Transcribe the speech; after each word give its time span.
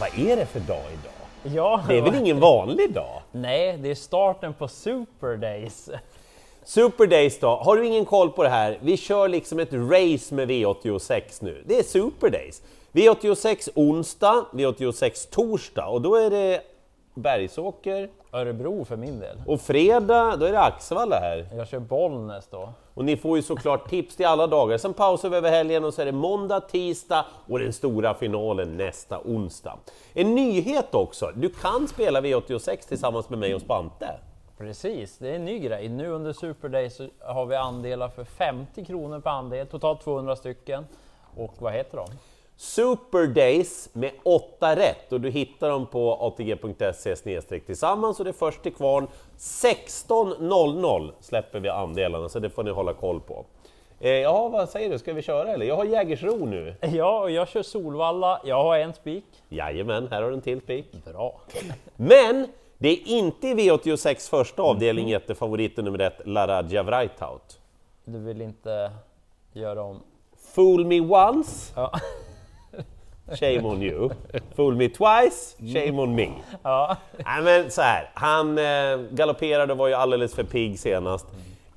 Vad 0.00 0.18
är 0.18 0.36
det 0.36 0.46
för 0.46 0.60
dag 0.60 0.84
idag? 0.92 1.54
Ja, 1.56 1.84
Det 1.88 1.98
är 1.98 2.02
väl 2.10 2.14
ingen 2.14 2.40
vanlig 2.40 2.92
dag? 2.92 3.22
Nej, 3.32 3.76
det 3.78 3.90
är 3.90 3.94
starten 3.94 4.54
på 4.54 4.68
Super 4.68 5.36
Days. 5.36 5.90
Super 6.64 7.06
Days 7.06 7.40
då, 7.40 7.46
har 7.48 7.76
du 7.76 7.86
ingen 7.86 8.04
koll 8.04 8.30
på 8.30 8.42
det 8.42 8.48
här? 8.48 8.78
Vi 8.82 8.96
kör 8.96 9.28
liksom 9.28 9.58
ett 9.58 9.72
race 9.72 10.34
med 10.34 10.50
V86 10.50 11.20
nu. 11.40 11.62
Det 11.66 11.78
är 11.78 11.82
Super 11.82 12.30
Days. 12.30 12.62
V86 12.92 13.68
onsdag, 13.74 14.44
V86 14.52 15.28
torsdag 15.30 15.86
och 15.86 16.02
då 16.02 16.14
är 16.16 16.30
det 16.30 16.60
Bergsåker 17.16 18.08
Örebro 18.32 18.84
för 18.84 18.96
min 18.96 19.20
del. 19.20 19.42
och 19.46 19.60
fredag, 19.60 20.36
då 20.36 20.46
är 20.46 20.52
det 20.52 20.60
Axevalla 20.60 21.16
här. 21.20 21.48
Jag 21.56 21.68
kör 21.68 21.78
Bollnäs 21.78 22.48
då. 22.50 22.72
Och 22.94 23.04
ni 23.04 23.16
får 23.16 23.36
ju 23.36 23.42
såklart 23.42 23.90
tips 23.90 24.16
till 24.16 24.26
alla 24.26 24.46
dagar. 24.46 24.78
Sen 24.78 24.94
pausar 24.94 25.28
vi 25.28 25.36
över 25.36 25.50
helgen 25.50 25.84
och 25.84 25.94
så 25.94 26.02
är 26.02 26.06
det 26.06 26.12
måndag, 26.12 26.60
tisdag 26.60 27.24
och 27.48 27.58
den 27.58 27.72
stora 27.72 28.14
finalen 28.14 28.76
nästa 28.76 29.20
onsdag. 29.24 29.78
En 30.14 30.34
nyhet 30.34 30.94
också, 30.94 31.30
du 31.34 31.48
kan 31.48 31.88
spela 31.88 32.20
V86 32.20 32.88
tillsammans 32.88 33.30
med 33.30 33.38
mig 33.38 33.54
och 33.54 33.60
Spante. 33.60 34.10
Precis, 34.58 35.18
det 35.18 35.28
är 35.30 35.34
en 35.34 35.44
ny 35.44 35.58
grej. 35.58 35.88
Nu 35.88 36.08
under 36.08 36.32
Super 36.32 36.68
Days 36.68 36.96
så 36.96 37.08
har 37.20 37.46
vi 37.46 37.56
andelar 37.56 38.08
för 38.08 38.24
50 38.24 38.84
kronor 38.84 39.20
per 39.20 39.30
andel, 39.30 39.66
totalt 39.66 40.00
200 40.00 40.36
stycken. 40.36 40.86
Och 41.36 41.54
vad 41.58 41.72
heter 41.72 41.96
de? 41.96 42.06
Super 42.56 43.26
Days 43.26 43.88
med 43.92 44.10
8 44.22 44.76
rätt 44.76 45.12
och 45.12 45.20
du 45.20 45.30
hittar 45.30 45.70
dem 45.70 45.86
på 45.86 46.14
atg.se 46.14 47.40
tillsammans 47.60 48.18
och 48.18 48.24
det 48.24 48.30
är 48.30 48.32
först 48.32 48.62
till 48.62 48.74
kvarn 48.74 49.06
16.00 49.38 51.12
släpper 51.20 51.60
vi 51.60 51.68
andelarna 51.68 52.28
så 52.28 52.38
det 52.38 52.50
får 52.50 52.64
ni 52.64 52.70
hålla 52.70 52.94
koll 52.94 53.20
på. 53.20 53.44
Eh, 54.00 54.10
ja, 54.10 54.48
vad 54.48 54.68
säger 54.68 54.90
du, 54.90 54.98
ska 54.98 55.12
vi 55.12 55.22
köra 55.22 55.52
eller? 55.52 55.66
Jag 55.66 55.76
har 55.76 55.84
Jägersro 55.84 56.46
nu. 56.46 56.74
Ja, 56.92 57.20
och 57.20 57.30
jag 57.30 57.48
kör 57.48 57.62
Solvalla. 57.62 58.40
Jag 58.44 58.62
har 58.62 58.78
en 58.78 58.94
spik. 58.94 59.24
Jajamän, 59.48 60.08
här 60.10 60.22
har 60.22 60.28
du 60.28 60.34
en 60.34 60.40
till 60.40 60.60
spik. 60.60 60.86
Bra. 61.04 61.40
Men 61.96 62.48
det 62.78 62.88
är 62.88 63.08
inte 63.08 63.48
i 63.48 63.54
V86 63.54 64.30
första 64.30 64.62
avdelning 64.62 65.08
jättefavoriten 65.08 65.84
nummer 65.84 65.98
ett, 65.98 66.20
Laradja 66.24 66.82
Vrajtaut. 66.82 67.60
Du 68.04 68.18
vill 68.18 68.42
inte 68.42 68.90
göra 69.52 69.82
om... 69.82 70.00
Fool 70.54 70.86
me 70.86 71.00
once, 71.00 71.72
Ja. 71.76 71.92
shame 73.34 73.64
on 73.64 73.82
you. 73.82 74.10
Fool 74.56 74.74
me 74.74 74.88
twice, 74.88 75.56
shame 75.72 76.02
on 76.02 76.14
me. 76.14 76.28
ja. 76.62 76.96
Nej 77.24 77.42
men 77.42 77.70
så 77.70 77.82
här, 77.82 78.10
han 78.14 78.58
eh, 78.58 78.98
galopperade 79.10 79.72
och 79.72 79.78
var 79.78 79.88
ju 79.88 79.94
alldeles 79.94 80.34
för 80.34 80.44
pigg 80.44 80.78
senast. 80.78 81.26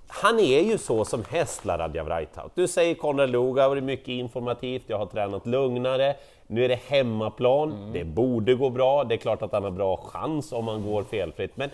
Han 0.07 0.39
är 0.39 0.61
ju 0.61 0.77
så 0.77 1.05
som 1.05 1.23
häst, 1.29 1.65
Laradja 1.65 2.03
Vrajtaut. 2.03 2.51
Du 2.55 2.67
säger 2.67 2.95
Konrad 2.95 3.29
Luga, 3.29 3.61
har 3.61 3.69
varit 3.69 3.83
mycket 3.83 4.07
informativt, 4.07 4.83
jag 4.87 4.97
har 4.97 5.05
tränat 5.05 5.45
lugnare. 5.45 6.15
Nu 6.47 6.65
är 6.65 6.69
det 6.69 6.79
hemmaplan, 6.87 7.91
det 7.93 8.03
borde 8.03 8.55
gå 8.55 8.69
bra. 8.69 9.03
Det 9.03 9.15
är 9.15 9.17
klart 9.17 9.41
att 9.41 9.51
han 9.51 9.63
har 9.63 9.71
bra 9.71 9.97
chans 9.97 10.51
om 10.51 10.67
han 10.67 10.85
går 10.85 11.03
felfritt. 11.03 11.57
Men 11.57 11.69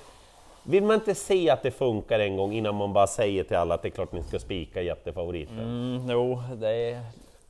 vill 0.64 0.84
man 0.84 0.96
inte 0.96 1.16
se 1.16 1.50
att 1.50 1.64
det 1.64 1.72
funkar 1.72 2.20
en 2.20 2.38
gång 2.38 2.54
innan 2.54 2.76
man 2.76 2.94
bara 2.94 3.08
säger 3.08 3.44
till 3.44 3.58
alla 3.58 3.76
att 3.76 3.82
det 3.82 3.88
är 3.88 3.92
klart 3.92 4.12
ni 4.12 4.24
ska 4.24 4.40
spika 4.40 4.82
jättefavoriten? 4.82 5.60
Mm, 5.60 6.10
jo, 6.10 6.42
det 6.56 6.70
är, 6.70 7.02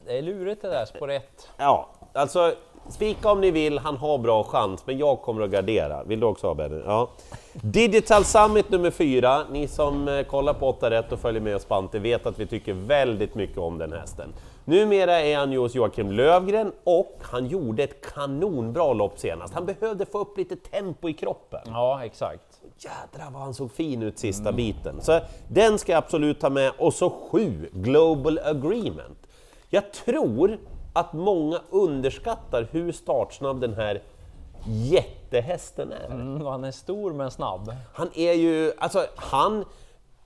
det 0.06 0.18
är 0.18 0.22
lurigt 0.22 0.62
det 0.62 0.70
där, 0.70 0.86
spår 0.86 1.12
ett. 1.12 1.50
Ja, 1.58 1.90
alltså 2.14 2.54
spika 2.90 3.32
om 3.32 3.42
ni 3.42 3.52
vill, 3.52 3.80
han 3.80 3.98
har 3.98 4.18
bra 4.18 4.44
chans, 4.44 4.84
men 4.86 4.98
jag 4.98 5.22
kommer 5.22 5.42
att 5.42 5.50
gardera. 5.50 6.04
Vill 6.04 6.20
du 6.20 6.26
också 6.26 6.48
ha 6.48 6.54
Benny? 6.54 6.82
Ja. 6.86 7.10
Digital 7.54 8.26
Summit 8.26 8.70
nummer 8.70 8.92
fyra. 8.92 9.44
Ni 9.52 9.68
som 9.68 10.08
eh, 10.08 10.24
kollar 10.24 10.54
på 10.54 10.70
8 10.70 10.90
rätt 10.90 11.12
och 11.12 11.20
följer 11.20 11.42
med 11.42 11.56
oss 11.56 11.62
Spante 11.62 12.00
vet 12.00 12.26
att 12.26 12.40
vi 12.40 12.48
tycker 12.48 12.74
väldigt 12.74 13.36
mycket 13.36 13.58
om 13.58 13.78
den 13.78 13.94
hästen. 13.94 14.34
Numera 14.66 15.22
är 15.22 15.38
han 15.38 15.52
ju 15.52 15.58
hos 15.58 15.76
Joakim 15.76 16.12
Lövgren 16.12 16.72
och 16.84 17.18
han 17.22 17.48
gjorde 17.48 17.84
ett 17.84 18.14
kanonbra 18.14 18.94
lopp 18.94 19.20
senast. 19.20 19.54
Han 19.54 19.66
behövde 19.66 20.06
få 20.06 20.20
upp 20.20 20.38
lite 20.38 20.56
tempo 20.56 21.10
i 21.10 21.14
kroppen. 21.14 21.62
Ja, 21.66 22.06
exakt. 22.06 22.62
Jädrar 22.78 23.32
vad 23.32 23.42
han 23.42 23.54
såg 23.54 23.72
fin 23.72 24.04
ut 24.04 24.20
sista 24.20 24.52
biten. 24.52 25.02
Så 25.02 25.20
den 25.48 25.80
ska 25.80 25.92
jag 25.92 25.98
absolut 25.98 26.40
ta 26.40 26.50
med. 26.50 26.72
Och 26.78 26.94
så 26.94 27.10
sju, 27.10 27.70
Global 27.74 28.40
Agreement. 28.40 29.25
Jag 29.76 29.92
tror 29.92 30.60
att 30.94 31.14
många 31.14 31.62
underskattar 31.70 32.68
hur 32.72 32.92
startsnabb 32.92 33.62
den 33.62 33.74
här 33.74 34.02
jättehästen 34.68 35.92
är. 35.92 36.06
Mm, 36.06 36.46
han 36.46 36.64
är 36.64 36.72
stor 36.72 37.14
men 37.14 37.32
snabb. 37.32 37.74
Han 37.94 38.10
är 38.16 38.34
ju, 38.34 38.74
alltså 38.78 39.06
han, 39.16 39.66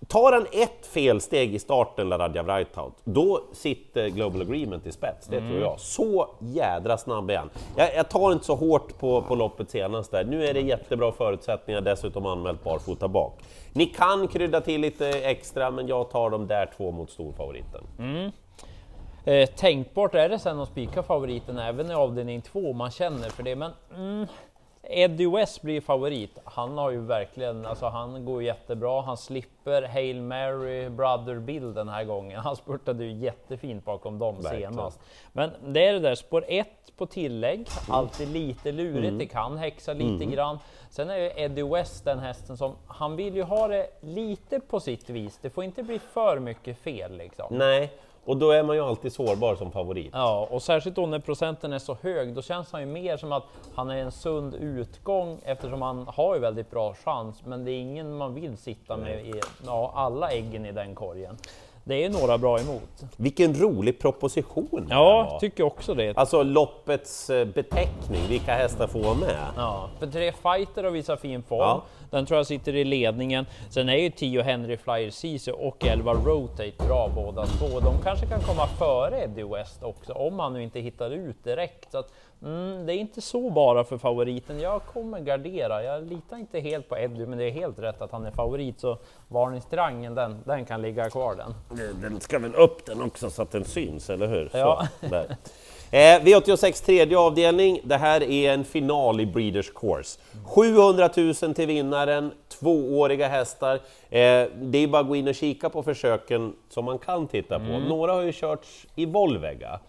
tar 0.08 0.32
han 0.32 0.46
ett 0.52 0.86
felsteg 0.86 1.56
i 1.56 1.60
starten, 1.60 2.10
Laradja 2.10 2.44
Vrajtaut, 2.44 2.94
då 3.04 3.44
sitter 3.54 4.10
Global 4.10 4.42
Agreement 4.42 4.88
i 4.88 4.92
spets, 4.92 5.28
det 5.28 5.40
tror 5.40 5.60
jag. 5.60 5.80
Så 5.80 6.28
jädra 6.40 6.98
snabb 6.98 7.30
är 7.30 7.38
han. 7.38 7.50
Jag, 7.78 7.96
jag 7.96 8.10
tar 8.10 8.32
inte 8.32 8.46
så 8.46 8.56
hårt 8.56 9.00
på, 9.00 9.22
på 9.22 9.36
loppet 9.36 9.70
senast 9.70 10.12
där, 10.12 10.24
nu 10.24 10.46
är 10.46 10.54
det 10.54 10.62
jättebra 10.62 11.12
förutsättningar, 11.12 11.82
dessutom 11.82 12.26
anmält 12.26 12.64
barfota 12.64 13.08
bak. 13.08 13.40
Ni 13.74 13.86
kan 13.86 14.28
krydda 14.28 14.62
till 14.62 14.82
lite 14.82 15.08
extra, 15.10 15.72
men 15.72 15.88
jag 15.88 16.10
tar 16.10 16.30
dem 16.30 16.48
där 16.48 16.72
två 16.78 16.92
mot 16.92 17.12
storfavoriten. 17.12 17.84
Eh, 19.30 19.46
tänkbart 19.46 20.16
är 20.16 20.30
det 20.30 20.40
sen 20.40 20.60
att 20.60 20.70
spika 20.70 21.04
favoriten 21.04 21.58
även 21.58 21.92
i 21.92 21.94
avdelning 21.94 22.42
två, 22.42 22.74
man 22.74 22.92
känner 22.92 23.30
för 23.30 23.44
det. 23.44 23.56
Men 23.56 23.72
mm, 23.96 24.28
Eddie 24.84 25.28
West 25.28 25.62
blir 25.62 25.82
favorit. 25.82 26.40
Han 26.44 26.78
har 26.78 26.92
ju 26.92 27.00
verkligen, 27.00 27.66
alltså 27.66 27.86
han 27.86 28.26
går 28.26 28.44
jättebra. 28.44 29.02
Han 29.02 29.18
slipper 29.18 29.82
Hail 29.82 30.22
Mary 30.22 30.90
Brother 30.90 31.40
Bill 31.40 31.74
den 31.74 31.90
här 31.90 32.04
gången. 32.04 32.40
Han 32.40 32.56
spurtade 32.56 33.06
ju 33.06 33.12
jättefint 33.12 33.86
bakom 33.86 34.20
dem 34.20 34.36
Verkligen. 34.42 34.74
senast. 34.74 35.00
Men 35.32 35.52
det 35.68 35.88
är 35.88 35.94
det 35.94 36.00
där, 36.00 36.16
spår 36.16 36.46
1 36.48 36.68
på 36.98 37.06
tillägg, 37.06 37.68
alltid 37.90 38.28
lite 38.28 38.72
lurigt. 38.72 39.20
Det 39.20 39.26
kan 39.26 39.58
häxa 39.58 39.94
lite 39.94 40.26
grann. 40.26 40.60
Sen 40.90 41.10
är 41.10 41.18
ju 41.18 41.32
Eddie 41.36 41.64
West 41.64 42.06
den 42.06 42.20
hästen 42.20 42.58
som, 42.58 42.76
han 42.88 43.16
vill 43.16 43.36
ju 43.36 43.44
ha 43.44 43.68
det 43.68 43.88
lite 44.02 44.60
på 44.60 44.80
sitt 44.80 45.10
vis. 45.10 45.40
Det 45.42 45.50
får 45.50 45.64
inte 45.64 45.84
bli 45.84 46.00
för 46.00 46.40
mycket 46.40 46.78
fel 46.78 47.18
liksom. 47.18 47.58
Nej, 47.58 47.92
och 48.26 48.38
då 48.38 48.52
är 48.52 48.64
man 48.64 48.76
ju 48.76 48.82
alltid 48.82 49.14
sårbar 49.14 49.56
som 49.56 49.72
favorit. 49.72 50.10
Ja, 50.14 50.48
och 50.52 50.62
särskilt 50.62 50.96
då 50.96 51.06
när 51.06 51.20
procenten 51.20 51.74
är 51.74 51.80
så 51.80 51.98
hög, 52.02 52.34
då 52.34 52.42
känns 52.42 52.72
han 52.72 52.82
ju 52.82 52.88
mer 52.88 53.18
som 53.18 53.32
att 53.32 53.44
han 53.76 53.90
är 53.90 53.98
en 53.98 54.12
sund 54.12 54.56
utgång 54.56 55.40
eftersom 55.44 55.82
han 55.82 56.08
har 56.08 56.36
ju 56.36 56.42
väldigt 56.42 56.72
bra 56.72 56.94
chans, 56.94 57.46
men 57.46 57.66
det 57.66 57.72
är 57.72 57.80
ingen 57.80 58.18
man 58.18 58.34
vill 58.34 58.58
sitta 58.58 58.98
med 58.98 59.26
i 59.26 59.42
ja, 59.66 59.92
alla 59.96 60.32
äggen 60.32 60.66
i 60.66 60.72
den 60.72 60.96
korgen. 60.96 61.38
Det 61.90 62.04
är 62.04 62.10
några 62.10 62.38
bra 62.38 62.60
emot. 62.60 63.04
Vilken 63.18 63.54
rolig 63.54 64.00
proposition 64.00 64.88
Ja, 64.90 65.38
tycker 65.42 65.64
också 65.64 65.94
det. 65.94 66.18
Alltså 66.18 66.44
loppets 66.44 67.30
eh, 67.30 67.46
beteckning, 67.46 68.22
vilka 68.30 68.54
hästar 68.54 68.88
får 68.88 69.00
vara 69.00 69.14
med? 69.14 69.38
Ja, 69.56 69.90
för 70.00 70.08
tre 70.08 70.32
fighter 70.32 70.84
har 70.84 70.92
visat 70.92 71.20
fin 71.22 71.44
form. 71.44 71.60
Ja. 71.60 71.84
Den 72.10 72.26
tror 72.26 72.38
jag 72.38 72.48
sitter 72.48 72.76
i 72.76 72.84
ledningen. 72.84 73.46
Sen 73.70 73.90
är 73.90 73.96
ju 73.96 74.10
10 74.10 74.42
Henry 74.42 74.78
Flyer 74.78 75.10
Ceesay 75.10 75.54
och 75.54 75.86
11 75.86 76.14
Rotate 76.14 76.72
bra 76.88 77.12
båda 77.16 77.46
två. 77.46 77.80
De 77.80 78.02
kanske 78.04 78.26
kan 78.26 78.42
komma 78.42 78.68
före 78.68 79.24
Eddie 79.24 79.44
West 79.44 79.84
också 79.84 80.14
om 80.14 80.40
han 80.40 80.54
nu 80.54 80.64
inte 80.64 80.80
hittar 80.80 81.12
ut 81.12 81.44
direkt. 81.44 81.92
Så 81.92 81.98
att, 81.98 82.12
mm, 82.44 82.86
det 82.86 82.94
är 82.94 82.98
inte 82.98 83.22
så 83.22 83.50
bara 83.50 83.84
för 83.84 83.98
favoriten. 83.98 84.60
Jag 84.60 84.82
kommer 84.86 85.20
gardera. 85.20 85.84
Jag 85.84 86.04
litar 86.04 86.38
inte 86.38 86.60
helt 86.60 86.90
på 86.90 86.98
Eddie, 86.98 87.26
men 87.26 87.38
det 87.38 87.46
är 87.46 87.52
helt 87.52 87.80
rätt 87.80 88.02
att 88.02 88.12
han 88.12 88.26
är 88.26 88.32
favorit. 88.32 88.80
Så 88.80 88.98
varningstriangeln, 89.28 90.16
den, 90.16 90.40
den 90.46 90.66
kan 90.66 90.82
ligga 90.82 91.10
kvar 91.10 91.36
den. 91.36 91.54
Den 92.02 92.20
ska 92.20 92.40
väl 92.40 92.56
upp 92.56 92.86
den 92.86 93.02
också 93.02 93.30
så 93.30 93.42
att 93.42 93.52
den 93.52 93.66
syns, 93.66 94.10
eller 94.10 94.28
hur? 94.28 94.50
Ja. 94.54 94.88
Så. 95.02 95.08
Eh, 95.92 95.98
V86 95.98 96.86
tredje 96.86 97.18
avdelning, 97.18 97.80
det 97.84 97.98
här 97.98 98.24
är 98.24 98.54
en 98.54 98.64
final 98.66 99.20
i 99.22 99.26
Breeders 99.26 99.72
Course. 99.74 100.20
700 100.46 101.10
000 101.18 101.54
till 101.54 101.68
vinnaren, 101.68 102.32
tvååriga 102.60 103.28
hästar. 103.28 103.74
Eh, 103.76 103.80
det 104.62 104.78
är 104.78 104.88
bara 104.88 105.02
att 105.02 105.08
gå 105.08 105.16
in 105.16 105.28
och 105.28 105.36
kika 105.36 105.70
på 105.70 105.84
försöken 105.84 106.54
som 106.70 106.86
man 106.86 106.98
kan 107.00 107.28
titta 107.28 107.60
på. 107.60 107.66
Några 107.66 108.14
har 108.14 108.22
ju 108.22 108.32
körts 108.32 108.88
i 108.96 109.06
Volvega. 109.06 109.80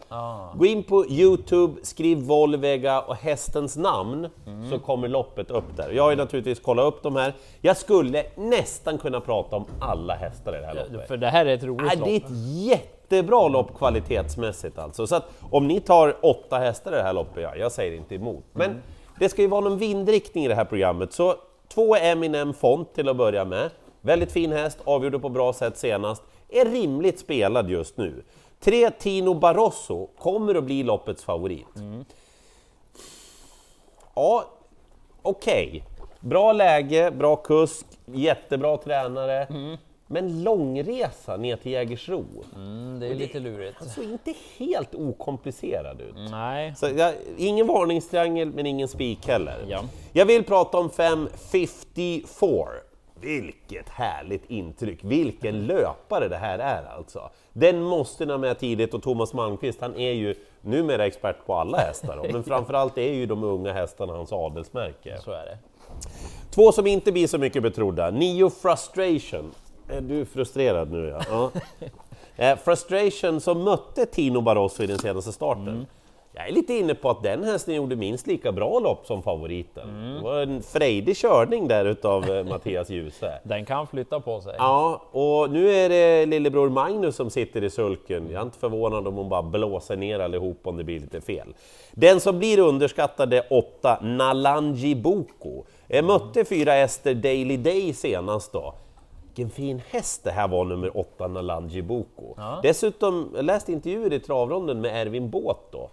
Gå 0.54 0.66
in 0.66 0.82
på 0.82 1.06
Youtube, 1.06 1.74
skriv 1.82 2.18
Volvega 2.18 3.00
och 3.00 3.16
hästens 3.16 3.76
namn 3.76 4.28
så 4.70 4.78
kommer 4.78 5.08
loppet 5.08 5.50
upp 5.50 5.76
där. 5.76 5.90
Jag 5.90 6.02
har 6.02 6.10
ju 6.10 6.16
naturligtvis 6.16 6.60
kollat 6.60 6.84
upp 6.94 7.02
de 7.02 7.16
här. 7.16 7.32
Jag 7.60 7.76
skulle 7.76 8.24
nästan 8.36 8.98
kunna 8.98 9.20
prata 9.20 9.56
om 9.56 9.64
alla 9.80 10.14
hästar 10.14 10.56
i 10.58 10.60
det 10.60 10.66
här 10.66 10.74
loppet. 10.74 11.08
För 11.08 11.16
det 11.16 11.28
här 11.28 11.46
är 11.46 11.54
ett 11.54 11.64
roligt 11.64 11.86
Nej, 11.86 11.96
det 12.04 12.16
är 12.16 12.20
lopp. 12.20 12.80
ett 12.80 12.99
jättebra 13.10 13.48
lopp 13.48 13.78
kvalitetsmässigt 13.78 14.78
alltså. 14.78 15.06
Så 15.06 15.16
att 15.16 15.24
om 15.50 15.68
ni 15.68 15.80
tar 15.80 16.16
åtta 16.22 16.58
hästar 16.58 16.92
i 16.92 16.94
det 16.94 17.02
här 17.02 17.12
loppet, 17.12 17.42
ja, 17.42 17.56
jag 17.56 17.72
säger 17.72 17.96
inte 17.96 18.14
emot. 18.14 18.44
Men 18.52 18.82
det 19.18 19.28
ska 19.28 19.42
ju 19.42 19.48
vara 19.48 19.60
någon 19.60 19.78
vindriktning 19.78 20.44
i 20.44 20.48
det 20.48 20.54
här 20.54 20.64
programmet, 20.64 21.12
så 21.12 21.34
två 21.68 21.96
Eminem 21.96 22.54
Font 22.54 22.94
till 22.94 23.08
att 23.08 23.16
börja 23.16 23.44
med. 23.44 23.70
Väldigt 24.00 24.32
fin 24.32 24.52
häst, 24.52 24.78
avgjorde 24.84 25.18
på 25.18 25.28
bra 25.28 25.52
sätt 25.52 25.78
senast. 25.78 26.22
Är 26.48 26.64
rimligt 26.64 27.18
spelad 27.18 27.70
just 27.70 27.96
nu. 27.96 28.24
Tre 28.60 28.90
Tino 28.90 29.34
Barroso 29.34 30.06
kommer 30.18 30.54
att 30.54 30.64
bli 30.64 30.82
loppets 30.82 31.24
favorit. 31.24 31.66
Ja, 34.14 34.44
okej. 35.22 35.84
Bra 36.20 36.52
läge, 36.52 37.10
bra 37.10 37.36
kusk, 37.36 37.86
jättebra 38.06 38.76
tränare. 38.76 39.46
Men 40.12 40.42
långresa 40.42 41.36
ner 41.36 41.56
till 41.56 41.72
Jägersro, 41.72 42.24
Mm, 42.56 43.00
det 43.00 43.06
är 43.06 43.14
lite 43.14 43.38
lurigt. 43.38 43.90
såg 43.94 44.04
inte 44.04 44.34
helt 44.58 44.94
okomplicerad 44.94 46.00
ut. 46.00 46.14
Nej, 46.30 46.74
Så 46.76 46.88
jag, 46.96 47.14
ingen 47.36 47.66
varningstriangel, 47.66 48.50
men 48.52 48.66
ingen 48.66 48.88
spik 48.88 49.28
heller. 49.28 49.64
Ja. 49.68 49.84
Jag 50.12 50.26
vill 50.26 50.44
prata 50.44 50.78
om 50.78 50.90
554. 50.90 52.66
Vilket 53.20 53.88
härligt 53.88 54.50
intryck! 54.50 55.04
Vilken 55.04 55.66
löpare 55.66 56.28
det 56.28 56.36
här 56.36 56.58
är 56.58 56.84
alltså! 56.96 57.30
Den 57.52 57.82
måste 57.82 58.26
ni 58.26 58.32
ha 58.32 58.38
med 58.38 58.58
tidigt 58.58 58.94
och 58.94 59.02
Thomas 59.02 59.34
Malmqvist, 59.34 59.80
han 59.80 59.96
är 59.96 60.12
ju 60.12 60.34
numera 60.60 61.06
expert 61.06 61.46
på 61.46 61.54
alla 61.54 61.78
hästar, 61.78 62.16
då, 62.16 62.32
men 62.32 62.44
framförallt 62.50 62.98
är 62.98 63.12
ju 63.12 63.26
de 63.26 63.44
unga 63.44 63.72
hästarna 63.72 64.12
hans 64.12 64.32
adelsmärke. 64.32 65.18
så 65.24 65.30
är 65.30 65.44
det. 65.44 65.58
Två 66.50 66.72
som 66.72 66.86
inte 66.86 67.12
blir 67.12 67.26
så 67.26 67.38
mycket 67.38 67.62
betrodda. 67.62 68.10
Nio 68.10 68.50
Frustration. 68.50 69.52
Är 69.92 70.00
du 70.00 70.24
frustrerad 70.24 70.92
nu? 70.92 71.06
Ja. 71.06 71.22
ja. 71.30 71.50
Eh, 72.36 72.56
Frustration 72.56 73.40
som 73.40 73.64
mötte 73.64 74.06
Tino 74.06 74.40
Barroso 74.40 74.82
i 74.82 74.86
den 74.86 74.98
senaste 74.98 75.32
starten. 75.32 75.86
Jag 76.32 76.48
är 76.48 76.52
lite 76.52 76.74
inne 76.74 76.94
på 76.94 77.10
att 77.10 77.22
den 77.22 77.44
hästen 77.44 77.74
gjorde 77.74 77.96
minst 77.96 78.26
lika 78.26 78.52
bra 78.52 78.78
lopp 78.78 79.06
som 79.06 79.22
favoriten. 79.22 80.14
Det 80.14 80.22
var 80.22 80.42
en 80.42 80.62
frejdig 80.62 81.16
körning 81.16 81.68
där 81.68 81.84
utav 81.84 82.30
eh, 82.30 82.44
Mattias 82.44 82.90
Djuse. 82.90 83.40
Den 83.44 83.64
kan 83.64 83.86
flytta 83.86 84.20
på 84.20 84.40
sig. 84.40 84.54
Ja, 84.58 85.02
och 85.10 85.50
nu 85.50 85.70
är 85.70 85.88
det 85.88 86.26
lillebror 86.26 86.68
Magnus 86.68 87.16
som 87.16 87.30
sitter 87.30 87.64
i 87.64 87.70
sulken. 87.70 88.30
Jag 88.30 88.40
är 88.40 88.44
inte 88.44 88.58
förvånad 88.58 89.08
om 89.08 89.14
hon 89.14 89.28
bara 89.28 89.42
blåser 89.42 89.96
ner 89.96 90.18
allihop 90.18 90.66
om 90.66 90.76
det 90.76 90.84
blir 90.84 91.00
lite 91.00 91.20
fel. 91.20 91.54
Den 91.92 92.20
som 92.20 92.38
blir 92.38 92.58
underskattad 92.58 93.34
är 93.34 93.42
8, 93.50 93.98
Nalanji 94.02 94.94
Boko. 94.94 95.64
Jag 95.88 96.04
mötte 96.04 96.44
fyra 96.44 96.74
Ester 96.74 97.14
Daily 97.14 97.56
Day 97.56 97.92
senast 97.92 98.52
då. 98.52 98.74
Vilken 99.30 99.50
fin 99.50 99.82
häst 99.90 100.24
det 100.24 100.30
här 100.30 100.48
var, 100.48 100.64
nummer 100.64 100.96
8, 100.98 101.28
Nalanji 101.28 101.82
Boko. 101.82 102.34
Dessutom, 102.62 103.32
jag 103.36 103.44
läste 103.44 103.72
intervjuer 103.72 104.12
i 104.12 104.20
travronden 104.20 104.80
med 104.80 105.06
Ervin 105.06 105.30
Båt 105.30 105.58
då. 105.72 105.90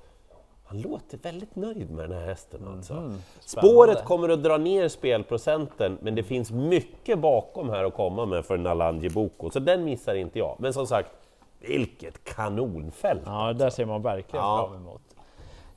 Han 0.66 0.82
låter 0.82 1.18
väldigt 1.18 1.56
nöjd 1.56 1.92
med 1.92 2.10
den 2.10 2.20
här 2.20 2.26
hästen 2.26 2.68
alltså. 2.68 3.14
Spåret 3.40 4.06
kommer 4.06 4.30
att 4.30 4.44
dra 4.44 4.58
ner 4.58 4.88
spelprocenten, 4.88 5.98
men 6.02 6.16
det 6.16 6.24
finns 6.24 6.52
mycket 6.52 7.20
bakom 7.20 7.70
här 7.70 7.84
att 7.84 7.94
komma 7.94 8.26
med 8.26 8.46
för 8.46 8.58
Nalanji 8.58 9.10
Boko, 9.10 9.50
så 9.50 9.60
den 9.60 9.84
missar 9.86 10.16
inte 10.16 10.40
jag. 10.40 10.56
Men 10.60 10.74
som 10.74 10.88
sagt, 10.88 11.12
vilket 11.60 12.24
kanonfält! 12.24 13.22
Ja, 13.26 13.48
det 13.48 13.54
där 13.54 13.70
ser 13.70 13.86
man 13.86 14.02
verkligen 14.02 14.46
Ja. 14.46 14.68
fram 14.70 14.82
emot. 14.82 15.02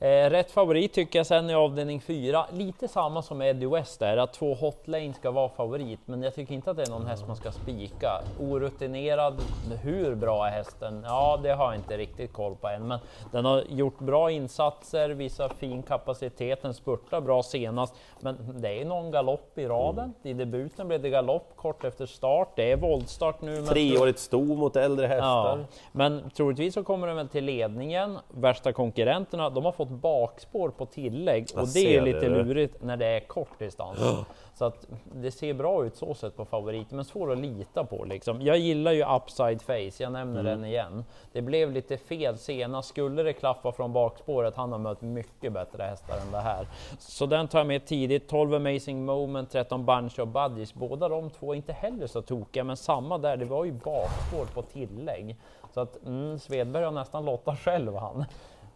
Eh, 0.01 0.29
rätt 0.29 0.51
favorit 0.51 0.93
tycker 0.93 1.19
jag 1.19 1.25
sen 1.25 1.49
i 1.49 1.53
avdelning 1.53 2.01
4, 2.01 2.45
lite 2.51 2.87
samma 2.87 3.21
som 3.21 3.41
Eddie 3.41 3.65
West 3.65 3.99
där, 3.99 4.17
att 4.17 4.33
två 4.33 4.53
hotlane 4.53 5.13
ska 5.13 5.31
vara 5.31 5.49
favorit, 5.49 5.99
men 6.05 6.23
jag 6.23 6.35
tycker 6.35 6.53
inte 6.53 6.71
att 6.71 6.77
det 6.77 6.83
är 6.83 6.89
någon 6.89 7.05
häst 7.07 7.23
man 7.27 7.35
ska 7.35 7.51
spika. 7.51 8.21
Orutinerad, 8.39 9.41
hur 9.81 10.15
bra 10.15 10.47
är 10.47 10.51
hästen? 10.51 11.03
Ja, 11.07 11.39
det 11.43 11.49
har 11.53 11.65
jag 11.65 11.75
inte 11.75 11.97
riktigt 11.97 12.33
koll 12.33 12.55
på 12.55 12.67
än, 12.67 12.87
men 12.87 12.99
den 13.31 13.45
har 13.45 13.63
gjort 13.69 13.99
bra 13.99 14.31
insatser, 14.31 15.09
visar 15.09 15.49
fin 15.49 15.83
kapacitet, 15.83 16.61
den 16.61 16.73
spurtar 16.73 17.21
bra 17.21 17.43
senast, 17.43 17.95
men 18.19 18.37
det 18.61 18.81
är 18.81 18.85
någon 18.85 19.11
galopp 19.11 19.57
i 19.57 19.67
raden. 19.67 20.13
I 20.23 20.33
debuten 20.33 20.87
blev 20.87 21.01
det 21.01 21.09
galopp 21.09 21.47
kort 21.55 21.83
efter 21.83 22.05
start, 22.05 22.49
det 22.55 22.71
är 22.71 22.75
voltstart 22.77 23.41
nu. 23.41 23.51
men- 23.55 23.65
Treårigt 23.65 24.19
sto 24.19 24.41
mot 24.55 24.75
äldre 24.75 25.05
Ja, 25.05 25.11
hästar. 25.13 25.65
men 25.91 26.29
troligtvis 26.35 26.73
så 26.73 26.83
kommer 26.83 27.07
den 27.07 27.15
väl 27.15 27.27
till 27.29 27.45
ledningen. 27.45 28.17
Värsta 28.29 28.73
konkurrenterna, 28.73 29.49
de 29.49 29.65
har 29.65 29.71
fått 29.71 29.90
bakspår 29.91 30.69
på 30.69 30.85
tillägg 30.85 31.47
och 31.55 31.67
det 31.67 31.95
är 31.97 32.01
lite 32.01 32.19
det, 32.19 32.29
lurigt 32.29 32.83
när 32.83 32.97
det 32.97 33.05
är 33.05 33.19
kort 33.19 33.59
distans. 33.59 33.99
Så 34.53 34.65
att 34.65 34.87
det 35.15 35.31
ser 35.31 35.53
bra 35.53 35.85
ut 35.85 35.95
så 35.95 36.13
sett 36.13 36.37
på 36.37 36.45
favoriten, 36.45 36.95
men 36.95 37.05
svår 37.05 37.31
att 37.31 37.37
lita 37.37 37.83
på 37.83 38.05
liksom. 38.05 38.41
Jag 38.41 38.57
gillar 38.57 38.91
ju 38.91 39.05
upside 39.15 39.61
face, 39.61 40.03
jag 40.03 40.11
nämner 40.11 40.39
Mm. 40.39 40.45
den 40.45 40.65
igen. 40.65 41.05
Det 41.31 41.41
blev 41.41 41.71
lite 41.71 41.97
fel 41.97 42.37
senast. 42.37 42.89
Skulle 42.89 43.23
det 43.23 43.33
klaffa 43.33 43.71
från 43.71 43.93
bakspåret, 43.93 44.55
han 44.55 44.71
har 44.71 44.79
mött 44.79 45.01
mycket 45.01 45.53
bättre 45.53 45.83
hästar 45.83 46.17
än 46.17 46.31
det 46.31 46.39
här. 46.39 46.67
Så 46.99 47.25
den 47.25 47.47
tar 47.47 47.59
jag 47.59 47.67
med 47.67 47.85
tidigt. 47.85 48.27
12 48.29 48.53
Amazing 48.53 49.05
Moment, 49.05 49.51
13 49.51 49.85
Bunch 49.85 50.19
of 50.19 50.29
Buddies. 50.29 50.73
Båda 50.73 51.09
de 51.09 51.29
två 51.29 51.55
inte 51.55 51.73
heller 51.73 52.07
så 52.07 52.21
tokiga, 52.21 52.63
men 52.63 52.77
samma 52.77 53.17
där, 53.17 53.37
det 53.37 53.45
var 53.45 53.65
ju 53.65 53.71
bakspår 53.71 54.45
på 54.53 54.61
tillägg. 54.61 55.35
Så 55.73 55.79
att 55.79 56.05
mm, 56.05 56.39
Svedberg 56.39 56.83
har 56.83 56.91
nästan 56.91 57.25
lottat 57.25 57.59
själv 57.59 57.95
han. 57.95 58.25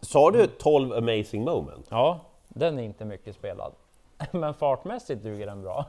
Sa 0.06 0.30
du 0.30 0.46
12 0.46 0.92
amazing 0.92 1.44
moment? 1.44 1.86
Ja, 1.88 2.20
den 2.48 2.78
är 2.78 2.82
inte 2.82 3.04
mycket 3.04 3.34
spelad. 3.34 3.72
Men 4.30 4.54
fartmässigt 4.54 5.22
duger 5.22 5.46
den 5.46 5.62
bra. 5.62 5.84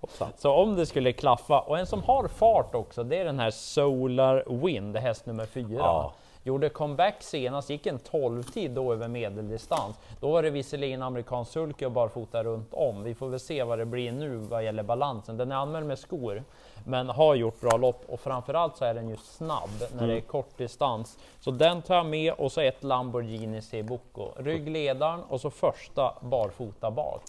Hoppsan. 0.00 0.28
Så 0.36 0.52
om 0.52 0.76
det 0.76 0.86
skulle 0.86 1.12
klaffa, 1.12 1.60
och 1.60 1.78
en 1.78 1.86
som 1.86 2.02
har 2.02 2.28
fart 2.28 2.74
också, 2.74 3.04
det 3.04 3.18
är 3.18 3.24
den 3.24 3.38
här 3.38 3.50
Solar 3.50 4.44
Wind, 4.46 4.96
häst 4.96 5.26
nummer 5.26 5.46
fyra. 5.46 5.78
Ja. 5.78 6.12
Gjorde 6.46 6.68
comeback 6.68 7.22
senast, 7.22 7.70
gick 7.70 7.86
en 7.86 7.98
12-tid 7.98 8.70
då 8.70 8.92
över 8.92 9.08
medeldistans. 9.08 9.96
Då 10.20 10.30
var 10.32 10.42
det 10.42 10.50
visserligen 10.50 11.02
amerikansk 11.02 11.52
sulky 11.52 11.84
och 11.84 11.92
barfota 11.92 12.44
runt 12.44 12.74
om. 12.74 13.02
Vi 13.02 13.14
får 13.14 13.28
väl 13.28 13.40
se 13.40 13.62
vad 13.62 13.78
det 13.78 13.84
blir 13.84 14.12
nu 14.12 14.36
vad 14.36 14.64
gäller 14.64 14.82
balansen. 14.82 15.36
Den 15.36 15.52
är 15.52 15.56
anmäld 15.56 15.86
med 15.86 15.98
skor, 15.98 16.44
men 16.84 17.08
har 17.08 17.34
gjort 17.34 17.60
bra 17.60 17.76
lopp 17.76 18.04
och 18.08 18.20
framförallt 18.20 18.76
så 18.76 18.84
är 18.84 18.94
den 18.94 19.08
ju 19.08 19.16
snabb 19.16 19.70
när 19.94 20.06
det 20.06 20.16
är 20.16 20.20
kort 20.20 20.58
distans. 20.58 21.18
Så 21.40 21.50
den 21.50 21.82
tar 21.82 21.94
jag 21.94 22.06
med 22.06 22.32
och 22.32 22.52
så 22.52 22.60
ett 22.60 22.84
Lamborghini 22.84 23.62
Cebucco. 23.62 24.32
Ryggledaren 24.36 25.20
och 25.28 25.40
så 25.40 25.50
första 25.50 26.14
barfota 26.20 26.90
bak. 26.90 27.22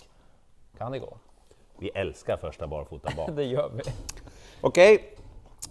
Kan 0.77 0.91
det 0.91 0.99
gå? 0.99 1.17
Vi 1.77 1.89
älskar 1.89 2.37
första 2.37 2.67
barfota 2.67 3.11
bak. 3.17 3.29
Det 3.35 3.43
gör 3.43 3.71
vi. 3.73 3.83
Okej, 4.61 5.17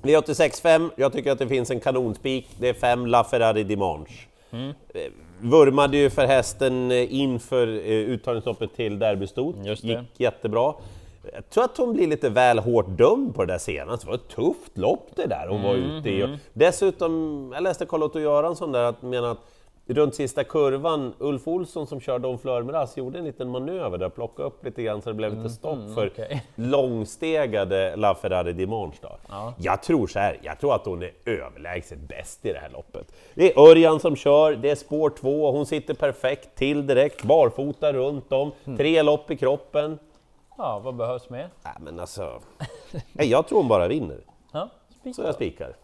V86.5. 0.09 0.91
Jag 0.97 1.13
tycker 1.13 1.33
att 1.33 1.39
det 1.39 1.49
finns 1.49 1.71
en 1.71 1.81
kanonspik. 1.81 2.49
Det 2.59 2.69
är 2.69 2.75
5 2.75 3.07
LaFerrari 3.07 3.65
Dimanche. 3.65 4.15
Mm. 4.51 4.73
Vurmade 5.41 5.97
ju 5.97 6.11
för 6.11 6.27
hästen 6.27 6.91
eh, 6.91 7.15
inför 7.15 7.69
eh, 7.69 7.91
uttagningsloppet 7.93 8.77
till 8.77 8.99
derbystot. 8.99 9.57
Det. 9.65 9.85
Gick 9.85 9.99
jättebra. 10.17 10.75
Jag 11.35 11.51
tror 11.51 11.65
att 11.65 11.77
hon 11.77 11.93
blir 11.93 12.07
lite 12.07 12.29
väl 12.29 12.59
hårt 12.59 12.87
dömd 12.89 13.35
på 13.35 13.45
det 13.45 13.53
där 13.53 13.59
senast. 13.59 14.03
Det 14.03 14.09
var 14.09 14.15
ett 14.15 14.29
tufft 14.29 14.79
lopp 14.79 15.09
det 15.17 15.27
där 15.27 15.47
hon 15.49 15.63
var 15.63 15.75
Mm, 15.75 15.91
ute 15.91 16.11
i. 16.11 16.23
Och 16.23 16.29
Dessutom, 16.53 17.51
jag 17.55 17.63
läste 17.63 17.87
Carl-Otto 17.87 18.21
Göransson 18.21 18.73
där, 18.73 18.83
att 18.83 19.03
menar 19.03 19.31
att 19.31 19.41
runt 19.95 20.15
sista 20.15 20.45
kurvan, 20.45 21.15
Ulf 21.19 21.49
Olsson 21.49 21.87
som 21.87 22.01
körde 22.01 22.29
om 22.29 22.39
Flörmeras 22.39 22.97
gjorde 22.97 23.19
en 23.19 23.25
liten 23.25 23.49
manöver 23.49 23.99
där, 23.99 24.09
plockade 24.09 24.49
upp 24.49 24.65
lite 24.65 24.83
grann 24.83 25.03
så 25.03 25.09
det 25.11 25.15
blev 25.15 25.37
lite 25.37 25.49
stopp 25.55 25.79
för 25.95 26.03
Mm, 26.03 26.11
okej. 26.13 26.43
långstegade 26.55 27.97
LaFerrari 27.97 28.53
Dimanche. 28.53 28.97
Då. 29.03 29.09
Ja. 29.29 29.55
Jag 29.59 29.83
tror 29.83 30.07
så 30.07 30.19
här, 30.19 30.39
jag 30.43 30.61
tror 30.61 30.75
att 30.75 30.87
hon 30.87 31.03
är 31.03 31.11
överlägset 31.25 31.99
bäst 31.99 32.47
i 32.47 32.53
det 32.53 32.59
här 32.59 32.71
loppet. 32.71 33.13
Det 33.35 33.53
är 33.53 33.61
Örjan 33.71 34.01
som 34.01 34.17
kör, 34.17 34.53
det 34.57 34.71
är 34.71 34.75
spår 34.75 35.11
två, 35.11 35.51
hon 35.53 35.67
sitter 35.67 35.95
perfekt 35.95 36.55
till 36.55 36.87
direkt, 36.87 37.23
barfota 37.23 37.93
runt 37.93 38.33
om, 38.33 38.53
Mm. 38.65 38.77
tre 38.77 39.03
lopp 39.03 39.31
i 39.31 39.37
kroppen. 39.37 39.99
Ja, 40.59 40.81
vad 40.85 40.95
behövs 40.95 41.31
mer? 41.31 41.49
Nej 41.65 41.75
men 41.81 42.01
alltså, 42.01 42.41
jag 43.13 43.47
tror 43.49 43.59
hon 43.59 43.69
bara 43.69 43.89
vinner. 43.89 44.21
Ja, 44.53 44.69
Så 45.17 45.23
jag 45.23 45.35
spikar. 45.35 45.77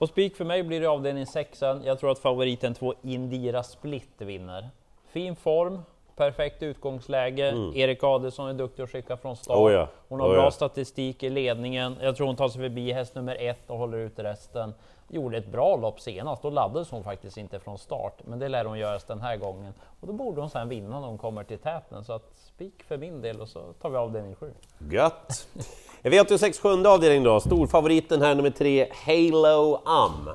På 0.00 0.06
spik 0.06 0.36
för 0.36 0.44
mig 0.44 0.62
blir 0.62 0.80
det 0.80 0.86
avdelning 0.86 1.26
6. 1.26 1.62
Jag 1.62 1.98
tror 1.98 2.10
att 2.10 2.18
favoriten 2.18 2.74
2 2.74 2.94
Indira 3.02 3.62
Split 3.62 4.14
vinner. 4.18 4.70
Fin 5.12 5.36
form, 5.36 5.82
perfekt 6.20 6.62
utgångsläge. 6.62 7.54
Erik 7.74 8.04
Adelsson 8.04 8.48
är 8.48 8.54
duktig 8.54 8.82
att 8.82 8.90
skicka 8.90 9.16
från 9.16 9.36
start. 9.36 9.56
Mm. 9.56 9.66
Oh 9.66 9.72
ja, 9.72 9.88
Hon 10.08 10.20
har 10.20 10.28
oh 10.28 10.32
bra 10.32 10.44
ja. 10.44 10.50
statistik 10.50 11.22
i 11.22 11.30
ledningen. 11.30 11.96
Jag 12.00 12.16
tror 12.16 12.26
hon 12.26 12.36
tar 12.36 12.48
sig 12.48 12.60
förbi 12.60 12.92
häst 12.92 13.14
nummer 13.14 13.36
ett 13.40 13.70
och 13.70 13.78
håller 13.78 13.98
ut 13.98 14.18
resten. 14.18 14.74
Gjorde 15.08 15.36
ett 15.36 15.52
bra 15.52 15.76
lopp 15.76 16.00
senast, 16.00 16.42
då 16.42 16.50
laddades 16.50 16.90
hon 16.90 17.04
faktiskt 17.04 17.36
inte 17.36 17.58
från 17.60 17.78
start. 17.78 18.18
Men 18.24 18.38
det 18.38 18.48
lär 18.48 18.64
hon 18.64 18.78
göra 18.78 18.98
den 19.06 19.20
här 19.20 19.36
gången. 19.36 19.72
Och 20.00 20.06
då 20.06 20.12
borde 20.12 20.40
hon 20.40 20.50
sen 20.50 20.68
vinna 20.68 21.00
när 21.00 21.08
hon 21.08 21.18
kommer 21.18 21.44
till 21.44 21.58
täten. 21.58 22.04
Så 22.04 22.12
att 22.12 22.34
spik 22.34 22.82
för 22.88 22.96
min 22.96 23.20
del 23.20 23.40
och 23.40 23.48
så 23.48 23.60
tar 23.82 23.90
vi 23.90 23.96
avdelning 23.96 24.34
7. 24.34 24.52
Gött! 24.90 25.48
V86 26.02 26.60
sjunde 26.62 26.88
avdelning 26.88 27.22
då, 27.22 27.40
storfavoriten 27.40 28.22
här 28.22 28.34
nummer 28.34 28.50
tre, 28.50 28.86
Halo 29.06 29.82
Am. 29.84 30.30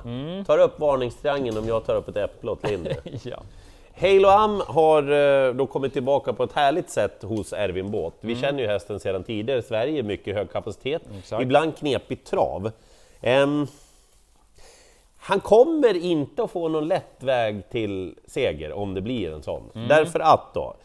Tar 0.46 0.58
upp 0.58 0.80
varningstriangeln 0.80 1.58
om 1.58 1.68
jag 1.68 1.86
tar 1.86 1.94
upp 1.94 2.08
ett 2.08 2.16
äpple 2.16 2.50
åt 2.50 2.70
Lindy. 2.70 2.94
ja. 3.22 3.42
Halo 4.00 4.28
Am 4.28 4.62
har 4.66 5.02
eh, 5.02 5.54
då 5.54 5.66
kommit 5.66 5.92
tillbaka 5.92 6.32
på 6.32 6.42
ett 6.42 6.52
härligt 6.52 6.90
sätt 6.90 7.22
hos 7.22 7.52
Ervin 7.52 7.90
Båt. 7.90 8.14
Vi 8.20 8.36
känner 8.36 8.62
ju 8.62 8.66
hästen 8.66 9.00
sedan 9.00 9.24
tidigare, 9.24 9.62
Sverige 9.62 10.02
mycket 10.02 10.34
hög 10.34 10.52
kapacitet, 10.52 11.02
Exakt. 11.18 11.42
ibland 11.42 11.76
knepig 11.76 12.24
trav. 12.24 12.70
Ehm, 13.20 13.66
han 15.18 15.40
kommer 15.40 15.96
inte 15.96 16.42
att 16.42 16.50
få 16.50 16.68
någon 16.68 16.88
lätt 16.88 17.22
väg 17.22 17.70
till 17.70 18.14
seger 18.26 18.72
om 18.72 18.94
det 18.94 19.00
blir 19.00 19.32
en 19.32 19.42
sån. 19.42 19.62
Därför 19.88 20.20
att 20.20 20.54
då, 20.54 20.76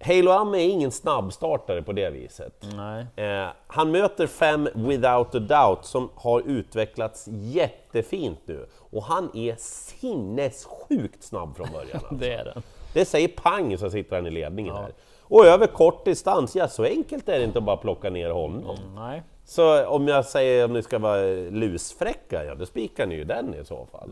Halo 0.00 0.30
Am 0.30 0.54
är 0.54 0.58
ingen 0.58 0.90
snabbstartare 0.90 1.82
på 1.82 1.92
det 1.92 2.10
viset. 2.10 2.64
Nej. 2.76 3.06
Eh, 3.16 3.48
han 3.66 3.90
möter 3.90 4.26
fem 4.26 4.68
Without 4.74 5.34
a 5.34 5.38
Doubt 5.38 5.84
som 5.84 6.10
har 6.14 6.42
utvecklats 6.46 7.28
jättefint 7.28 8.38
nu 8.44 8.66
och 8.90 9.02
han 9.02 9.30
är 9.34 9.56
sinnessjukt 9.58 11.22
snabb 11.22 11.56
från 11.56 11.68
början. 11.72 11.90
alltså. 11.94 12.14
Det 12.14 12.32
är 12.32 12.44
den. 12.44 12.62
Det 12.94 13.04
säger 13.04 13.28
pang 13.28 13.78
så 13.78 13.90
sitter 13.90 14.16
han 14.16 14.26
i 14.26 14.30
ledningen 14.30 14.74
här. 14.74 14.92
Och 15.20 15.46
över 15.46 15.66
kort 15.66 16.04
distans, 16.04 16.56
ja 16.56 16.68
så 16.68 16.84
enkelt 16.84 17.28
är 17.28 17.38
det 17.38 17.44
inte 17.44 17.58
att 17.58 17.64
bara 17.64 17.76
plocka 17.76 18.10
ner 18.10 18.30
honom. 18.30 18.76
Nej. 18.94 19.22
Så 19.44 19.86
om 19.86 20.08
jag 20.08 20.24
säger 20.24 20.64
om 20.64 20.72
ni 20.72 20.82
ska 20.82 20.98
vara 20.98 21.22
lusfräcka, 21.50 22.44
ja 22.44 22.54
då 22.54 22.66
spikar 22.66 23.06
ni 23.06 23.14
ju 23.14 23.24
den 23.24 23.54
i 23.54 23.64
så 23.64 23.86
fall. 23.92 24.10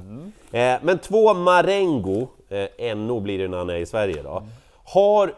Eh, 0.52 0.74
men 0.82 0.98
två 0.98 1.34
Marengo, 1.34 2.28
eh, 2.48 2.96
NO 2.96 3.20
blir 3.20 3.38
det 3.38 3.48
när 3.48 3.58
han 3.58 3.70
är 3.70 3.76
i 3.76 3.86
Sverige 3.86 4.22
då, 4.22 4.42
har 4.84 5.34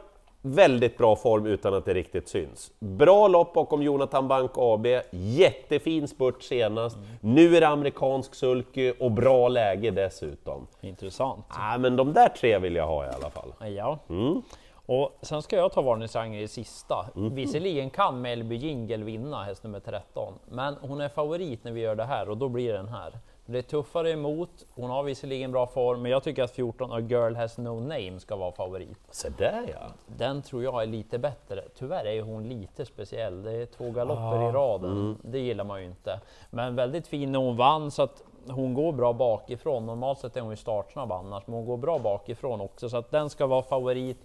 väldigt 0.54 0.98
bra 0.98 1.16
form 1.16 1.46
utan 1.46 1.74
att 1.74 1.84
det 1.84 1.94
riktigt 1.94 2.28
syns. 2.28 2.72
Bra 2.78 3.28
lopp 3.28 3.54
bakom 3.54 3.82
Jonathan 3.82 4.28
Bank 4.28 4.50
AB, 4.54 4.86
jättefin 5.10 6.08
spurt 6.08 6.42
senast, 6.42 6.96
nu 7.20 7.56
är 7.56 7.60
det 7.60 7.68
amerikansk 7.68 8.34
sulky 8.34 8.92
och 9.00 9.10
bra 9.10 9.48
läge 9.48 9.90
dessutom. 9.90 10.66
Intressant. 10.80 11.44
Ah, 11.48 11.78
men 11.78 11.96
de 11.96 12.12
där 12.12 12.28
tre 12.28 12.58
vill 12.58 12.76
jag 12.76 12.86
ha 12.86 13.04
i 13.04 13.08
alla 13.08 13.30
fall. 13.30 13.52
Ja. 13.76 13.98
Mm. 14.08 14.42
Och 14.86 15.18
sen 15.22 15.42
ska 15.42 15.56
jag 15.56 15.72
ta 15.72 15.82
varningsrangel 15.82 16.42
i 16.42 16.48
sista. 16.48 17.06
Visserligen 17.14 17.90
kan 17.90 18.20
Melby 18.20 18.54
Jingle 18.54 19.04
vinna, 19.04 19.42
häst 19.42 19.62
nummer 19.62 19.80
13, 19.80 20.34
men 20.48 20.74
hon 20.80 21.00
är 21.00 21.08
favorit 21.08 21.64
när 21.64 21.72
vi 21.72 21.80
gör 21.80 21.94
det 21.94 22.04
här 22.04 22.28
och 22.30 22.36
då 22.36 22.48
blir 22.48 22.72
den 22.72 22.88
här. 22.88 23.12
Det 23.48 23.58
är 23.58 23.62
tuffare 23.62 24.10
emot, 24.10 24.66
hon 24.74 24.90
har 24.90 25.02
visserligen 25.02 25.52
bra 25.52 25.66
form, 25.66 26.02
men 26.02 26.10
jag 26.12 26.22
tycker 26.22 26.42
att 26.42 26.50
14 26.50 26.92
A 26.92 27.00
Girl 27.00 27.34
Has 27.34 27.58
No 27.58 27.80
Name 27.80 28.20
ska 28.20 28.36
vara 28.36 28.52
favorit. 28.52 28.98
Så 29.10 29.28
där 29.28 29.64
ja! 29.72 29.86
Den 30.06 30.42
tror 30.42 30.64
jag 30.64 30.82
är 30.82 30.86
lite 30.86 31.18
bättre. 31.18 31.64
Tyvärr 31.78 32.06
är 32.06 32.22
hon 32.22 32.48
lite 32.48 32.86
speciell. 32.86 33.42
Det 33.42 33.52
är 33.52 33.66
två 33.66 33.90
galopper 33.90 34.48
i 34.48 34.52
raden. 34.52 35.18
Det 35.22 35.38
gillar 35.38 35.64
man 35.64 35.80
ju 35.80 35.86
inte. 35.86 36.20
Men 36.50 36.76
väldigt 36.76 37.06
fin 37.06 37.32
när 37.32 37.38
hon 37.38 37.56
vann 37.56 37.90
så 37.90 38.02
att 38.02 38.22
hon 38.48 38.74
går 38.74 38.92
bra 38.92 39.12
bakifrån. 39.12 39.86
Normalt 39.86 40.18
sett 40.18 40.36
är 40.36 40.40
hon 40.40 40.50
ju 40.50 40.56
startsnabb 40.56 41.12
annars, 41.12 41.46
men 41.46 41.54
hon 41.54 41.66
går 41.66 41.76
bra 41.76 41.98
bakifrån 41.98 42.60
också 42.60 42.88
så 42.88 42.96
att 42.96 43.10
den 43.10 43.30
ska 43.30 43.46
vara 43.46 43.62
favorit. 43.62 44.18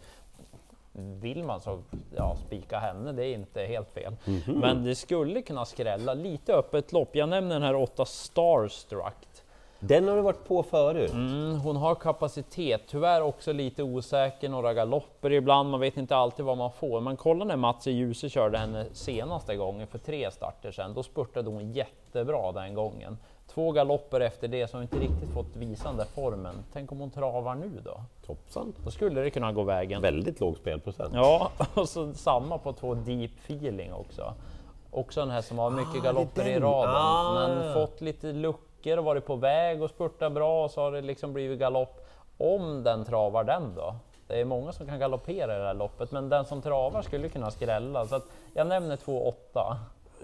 Vill 0.93 1.43
man 1.43 1.61
så 1.61 1.79
ja, 2.15 2.35
spika 2.47 2.79
henne, 2.79 3.11
det 3.11 3.25
är 3.25 3.33
inte 3.33 3.61
helt 3.61 3.89
fel. 3.89 4.15
Men 4.45 4.83
det 4.83 4.95
skulle 4.95 5.41
kunna 5.41 5.65
skrälla 5.65 6.13
lite 6.13 6.53
öppet 6.53 6.91
lopp. 6.91 7.15
Jag 7.15 7.29
nämner 7.29 7.55
den 7.55 7.63
här 7.63 7.75
8 7.75 8.05
Starstruck. 8.05 9.27
Den 9.83 10.07
har 10.07 10.15
du 10.15 10.21
varit 10.21 10.47
på 10.47 10.63
förut. 10.63 11.11
Mm, 11.11 11.59
hon 11.59 11.75
har 11.75 11.95
kapacitet, 11.95 12.81
tyvärr 12.87 13.21
också 13.21 13.53
lite 13.53 13.83
osäker, 13.83 14.49
några 14.49 14.73
galopper 14.73 15.31
ibland, 15.31 15.69
man 15.69 15.79
vet 15.79 15.97
inte 15.97 16.15
alltid 16.15 16.45
vad 16.45 16.57
man 16.57 16.71
får. 16.71 17.01
Men 17.01 17.17
kolla 17.17 17.45
när 17.45 17.55
Mats 17.55 17.87
Djuse 17.87 18.29
körde 18.29 18.57
henne 18.57 18.85
senaste 18.93 19.55
gången 19.55 19.87
för 19.87 19.97
tre 19.97 20.31
starter 20.31 20.71
sedan, 20.71 20.93
då 20.93 21.03
spurtade 21.03 21.49
hon 21.49 21.71
jättebra 21.71 22.51
den 22.51 22.73
gången. 22.73 23.17
Två 23.53 23.71
galopper 23.71 24.19
efter 24.19 24.47
det 24.47 24.73
hon 24.73 24.81
inte 24.81 24.99
riktigt 24.99 25.33
fått 25.33 25.55
visa 25.55 25.87
den 25.87 25.97
där 25.97 26.05
formen. 26.05 26.55
Tänk 26.73 26.91
om 26.91 26.99
hon 26.99 27.11
travar 27.11 27.55
nu 27.55 27.69
då? 27.85 28.01
Toppsan! 28.25 28.73
Då 28.83 28.91
skulle 28.91 29.21
det 29.21 29.29
kunna 29.29 29.51
gå 29.51 29.63
vägen. 29.63 30.01
Väldigt 30.01 30.39
låg 30.39 30.57
spelprocent. 30.57 31.13
Ja, 31.15 31.51
och 31.73 31.89
så 31.89 32.13
samma 32.13 32.57
på 32.57 32.73
två 32.73 32.93
deep 32.93 33.31
feeling 33.43 33.93
också. 33.93 34.33
Också 34.91 35.21
en 35.21 35.29
här 35.29 35.41
som 35.41 35.59
har 35.59 35.69
mycket 35.69 35.95
är 35.95 35.99
galopper 36.03 36.47
i 36.47 36.53
den. 36.53 36.61
raden, 36.61 36.95
Ah. 36.95 37.47
men 37.47 37.73
fått 37.73 38.01
lite 38.01 38.31
luckor 38.33 38.97
och 38.97 39.05
varit 39.05 39.25
på 39.25 39.35
väg 39.35 39.81
och 39.81 39.89
spurta 39.89 40.29
bra 40.29 40.63
och 40.63 40.71
så 40.71 40.81
har 40.81 40.91
det 40.91 41.01
liksom 41.01 41.33
blivit 41.33 41.59
galopp. 41.59 42.07
Om 42.37 42.83
den 42.83 43.05
travar 43.05 43.43
den 43.43 43.75
då? 43.75 43.95
Det 44.27 44.41
är 44.41 44.45
många 44.45 44.71
som 44.71 44.87
kan 44.87 44.99
galoppera 44.99 45.55
i 45.55 45.59
det 45.59 45.65
här 45.65 45.73
loppet, 45.73 46.11
men 46.11 46.29
den 46.29 46.45
som 46.45 46.61
travar 46.61 47.01
skulle 47.01 47.29
kunna 47.29 47.51
skrälla. 47.51 48.05
Så 48.07 48.15
att 48.15 48.25
jag 48.53 48.67
nämner 48.67 48.97
2-8. 48.97 49.33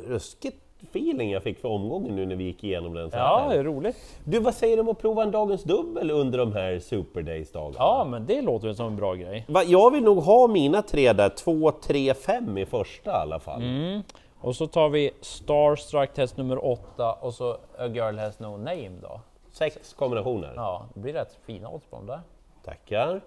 Ruskigt 0.07 0.63
feeling 0.83 1.31
jag 1.31 1.43
fick 1.43 1.59
för 1.59 1.69
omgången 1.69 2.15
nu 2.15 2.25
när 2.25 2.35
vi 2.35 2.43
gick 2.43 2.63
igenom 2.63 2.93
den. 2.93 3.11
Så 3.11 3.17
Ja, 3.17 3.37
här. 3.41 3.49
det 3.49 3.59
är 3.59 3.63
roligt. 3.63 4.19
Du, 4.23 4.39
vad 4.39 4.53
säger 4.53 4.75
du 4.77 4.81
om 4.81 4.89
att 4.89 4.99
prova 5.01 5.23
en 5.23 5.31
dagens 5.31 5.63
dubbel 5.63 6.11
under 6.11 6.37
de 6.37 6.53
här 6.53 6.79
Super 6.79 7.21
Days-dagarna? 7.21 7.75
Ja, 7.79 8.05
men 8.09 8.25
det 8.25 8.41
låter 8.41 8.73
som 8.73 8.87
en 8.87 8.95
bra 8.95 9.13
grej. 9.13 9.45
Va, 9.47 9.63
Jag 9.63 9.91
vill 9.91 10.03
nog 10.03 10.17
ha 10.23 10.47
mina 10.47 10.81
tre 10.81 11.13
där, 11.13 11.29
två, 11.29 11.71
tre, 11.71 12.13
fem 12.13 12.57
i 12.57 12.65
första 12.65 13.09
i 13.11 13.13
alla 13.13 13.39
fall. 13.39 13.61
Mm. 13.61 14.01
Och 14.41 14.55
så 14.55 14.67
tar 14.67 14.89
vi 14.89 15.11
Starstruck 15.21 16.13
test 16.13 16.37
nummer 16.37 16.65
8 16.65 17.13
och 17.13 17.33
så 17.33 17.51
A 17.77 17.87
Girl 17.87 18.17
Has 18.17 18.39
No 18.39 18.57
Name 18.57 18.91
då. 19.01 19.19
Sex 19.51 19.93
kombinationer. 19.93 20.53
Ja, 20.55 20.85
det 20.93 20.99
blir 20.99 21.13
rätt 21.13 21.37
fina 21.45 21.69
odds 21.69 21.85
på 21.89 21.95
dem 21.95 22.05
där. 22.05 22.19
Tackar. 22.67 23.21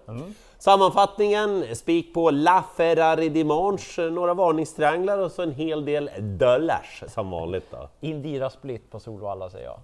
Sammanfattningen, 0.57 1.75
spik 1.75 2.13
på 2.13 2.31
La 2.31 2.63
Ferrari 2.77 3.29
Dimanche, 3.29 4.09
några 4.09 4.33
varningstrianglar 4.33 5.17
och 5.17 5.31
så 5.31 5.41
en 5.41 5.51
hel 5.51 5.85
del 5.85 6.09
dollars 6.19 7.03
som 7.07 7.31
vanligt. 7.31 7.65
Då. 7.71 7.89
Indira 7.99 8.49
Split 8.49 8.91
på 8.91 8.99
Solvalla 8.99 9.49
säger 9.49 9.65
jag. 9.65 9.79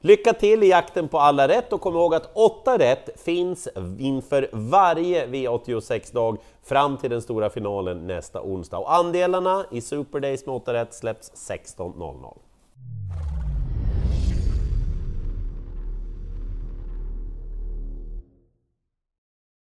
Lycka 0.00 0.32
till 0.32 0.62
i 0.62 0.68
jakten 0.68 1.08
på 1.08 1.18
alla 1.18 1.48
rätt 1.48 1.72
och 1.72 1.80
kom 1.80 1.94
ihåg 1.94 2.14
att 2.14 2.30
8 2.36 2.78
rätt 2.78 3.20
finns 3.20 3.68
inför 3.98 4.48
varje 4.52 5.26
V86-dag 5.26 6.38
fram 6.62 6.96
till 6.96 7.10
den 7.10 7.22
stora 7.22 7.50
finalen 7.50 8.06
nästa 8.06 8.42
onsdag. 8.42 8.78
Och 8.78 8.94
andelarna 8.94 9.64
i 9.70 9.80
Super 9.80 10.20
Days 10.20 10.46
med 10.46 10.54
8 10.54 10.72
rätt 10.72 10.94
släpps 10.94 11.50
16.00. 11.50 12.51